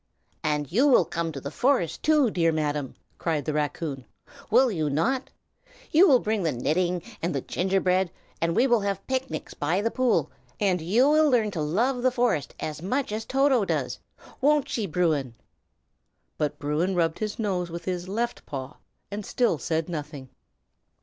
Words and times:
"And 0.43 0.71
you 0.71 0.87
will 0.87 1.05
come 1.05 1.31
to 1.31 1.39
the 1.39 1.51
forest, 1.51 2.01
too, 2.01 2.31
dear 2.31 2.51
Madam!" 2.51 2.95
cried 3.19 3.45
the 3.45 3.53
raccoon, 3.53 4.03
"will 4.49 4.71
you 4.71 4.89
not? 4.89 5.29
You 5.91 6.07
will 6.07 6.17
bring 6.17 6.41
the 6.41 6.51
knitting 6.51 7.03
and 7.21 7.35
the 7.35 7.41
gingerbread, 7.41 8.09
and 8.41 8.55
we 8.55 8.65
will 8.65 8.79
have 8.79 9.05
picnics 9.05 9.53
by 9.53 9.79
the 9.79 9.91
pool, 9.91 10.31
and 10.59 10.81
you 10.81 11.07
will 11.07 11.29
learn 11.29 11.51
to 11.51 11.61
love 11.61 12.01
the 12.01 12.09
forest 12.09 12.55
as 12.59 12.81
much 12.81 13.11
as 13.11 13.25
Toto 13.25 13.63
does. 13.63 13.99
Won't 14.41 14.67
she, 14.67 14.87
Bruin?" 14.87 15.35
But 16.39 16.57
Bruin 16.57 16.95
rubbed 16.95 17.19
his 17.19 17.37
nose 17.37 17.69
with 17.69 17.85
his 17.85 18.07
left 18.07 18.43
paw, 18.47 18.77
and 19.11 19.23
still 19.23 19.59
said 19.59 19.87
nothing. 19.87 20.29